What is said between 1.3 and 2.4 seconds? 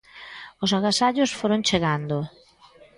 foron chegando.